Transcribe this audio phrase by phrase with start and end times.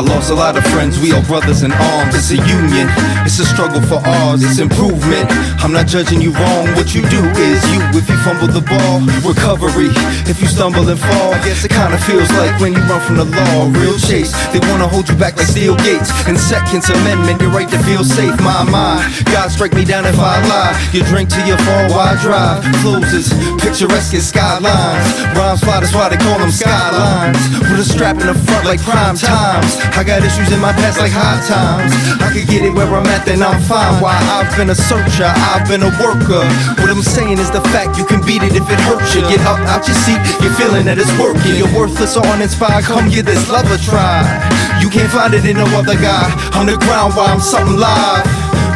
[0.00, 2.16] I lost a lot of friends, we all brothers in arms.
[2.16, 2.88] It's a union,
[3.28, 5.28] it's a struggle for ours, it's improvement.
[5.60, 7.84] I'm not judging you wrong, what you do is you.
[7.92, 9.92] If you fumble the ball, recovery.
[10.24, 13.16] If you stumble and fall, I guess it kinda feels like when you run from
[13.20, 13.68] the law.
[13.76, 16.08] Real chase, they wanna hold you back like steel gates.
[16.24, 19.04] And Second Amendment, your right to feel safe, my mind.
[19.28, 20.80] God strike me down if I lie.
[20.94, 22.64] You drink till you fall while drive.
[22.80, 25.04] Closes, picturesque skylines.
[25.36, 27.36] Rhymes fly, that's why they call them skylines.
[27.68, 29.76] With a strap in the front like prime times.
[29.96, 31.92] I got issues in my past like hard times.
[32.20, 34.00] I could get it where I'm at, then I'm fine.
[34.02, 36.44] Why I've been a searcher, I've been a worker.
[36.80, 39.22] What I'm saying is the fact you can beat it if it hurts you.
[39.28, 41.56] Get up out your seat, you're feeling that it's working.
[41.56, 44.24] You're worthless or uninspired, come give this love a try.
[44.80, 46.28] You can't find it in no other guy.
[46.56, 48.24] On the ground while I'm something live.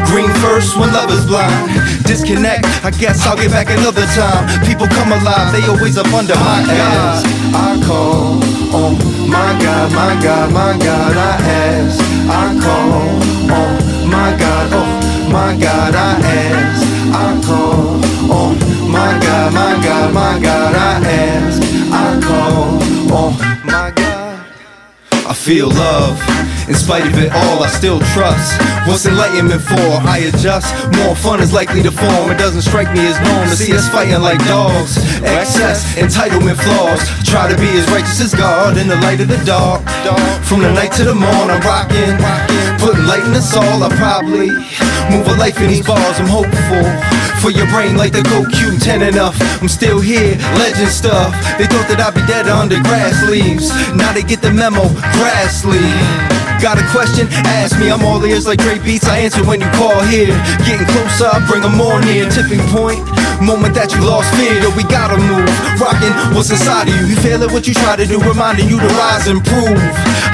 [0.06, 1.72] Green first when love is blind.
[2.04, 4.44] Disconnect, I guess I'll get back another time.
[4.68, 7.24] People come alive, they always up under my eyes.
[7.56, 8.38] I call,
[8.74, 8.90] oh
[9.28, 12.00] my God, my God, my God, I ask.
[12.28, 12.90] I call,
[13.54, 16.82] oh my God, oh my God, I ask.
[17.14, 18.00] I call,
[18.36, 18.50] oh
[18.90, 21.62] my God, my God, my God, I ask.
[21.92, 22.78] I call,
[23.16, 23.30] oh
[23.64, 24.44] my God.
[25.30, 26.33] I feel love.
[26.68, 28.56] In spite of it all, I still trust.
[28.88, 30.00] What's enlightenment for?
[30.08, 30.72] I adjust.
[31.04, 32.30] More fun is likely to form.
[32.30, 34.96] It doesn't strike me as normal to see us fighting like dogs.
[35.20, 37.04] Excess, entitlement flaws.
[37.28, 39.82] Try to be as righteous as God in the light of the dark.
[40.44, 42.16] From the night to the morn, I'm rocking.
[42.80, 44.48] Putting light in us all, I probably
[45.12, 46.18] move a life in these bars.
[46.18, 46.84] I'm hopeful
[47.44, 49.36] for your brain like the Go Q10 enough.
[49.60, 51.32] I'm still here, legend stuff.
[51.58, 53.68] They thought that I'd be dead under grass leaves.
[53.92, 55.84] Now they get the memo, grassly.
[56.60, 57.28] Got a question?
[57.60, 57.90] Ask me.
[57.90, 59.06] I'm all ears like Dre Beats.
[59.06, 60.32] I answer when you call here.
[60.64, 62.28] Getting closer, I bring them more near.
[62.30, 63.04] Tipping point,
[63.40, 64.56] moment that you lost fear.
[64.64, 65.50] That we gotta move.
[65.76, 67.04] Rocking what's inside of you.
[67.12, 69.76] You feel it, what you try to do, reminding you to rise and prove.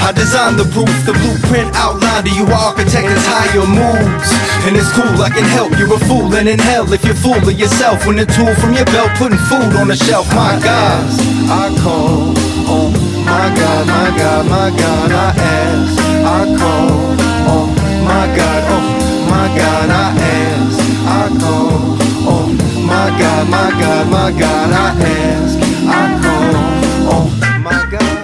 [0.00, 2.46] I designed the proof, the blueprint outlined to you.
[2.46, 4.30] Architect is your moves.
[4.66, 5.74] And it's cool, I can help.
[5.78, 8.06] You're a fool, and in hell if you're fooling yourself.
[8.06, 10.28] When the tool from your belt, putting food on the shelf.
[10.34, 11.04] My God,
[11.50, 12.34] I call.
[12.70, 12.90] Oh
[13.24, 15.49] my God, my God, my God, I
[17.52, 17.66] Oh
[18.04, 18.82] my God, oh
[19.32, 20.78] my God, I ask.
[21.06, 21.98] I call.
[22.32, 22.46] Oh
[22.90, 25.58] my God, my God, my God, I ask.
[25.86, 26.54] I call.
[27.14, 27.26] Oh
[27.62, 28.16] my God.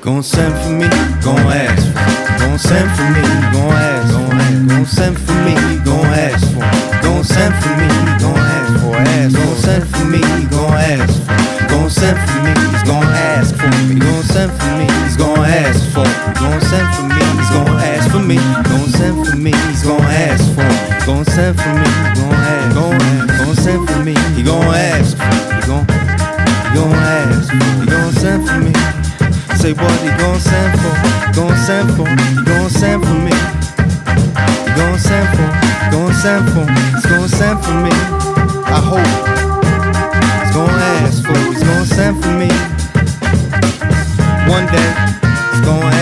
[0.00, 0.88] Gon' send for me,
[1.24, 2.38] gon' ask for.
[2.38, 3.22] Gon' send for me,
[3.52, 4.68] gon' ask for.
[4.68, 5.54] Gon' send for me,
[5.84, 6.66] gon' ask for.
[7.02, 7.88] Gon' send for me,
[14.46, 16.04] send for me, he's gonna ask for.
[16.38, 18.36] Gonna send for me, he's gonna ask for me.
[18.36, 21.06] Gonna send for me, he's gonna ask for him.
[21.06, 22.74] Gonna send for me, gonna ask.
[22.74, 25.24] Gonna, gonna send for me, he gonna ask for.
[25.54, 25.84] He gonna,
[26.62, 27.52] he gonna ask.
[27.80, 28.72] He gonna send for me.
[29.56, 30.94] Say what he gonna send for?
[31.32, 32.08] Gonna send for?
[32.44, 33.34] Gonna send for me?
[34.66, 35.48] He gonna send for?
[35.90, 36.66] Gonna send for?
[36.94, 37.94] He's gonna send for me.
[38.66, 39.10] I hope.
[40.42, 41.38] He's gonna ask for.
[41.50, 42.75] He's gonna send for me.
[44.48, 44.94] One day,
[45.50, 45.95] it's going